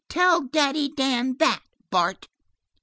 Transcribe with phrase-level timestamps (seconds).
[0.09, 2.27] Tell Daddy Dan that, Bart."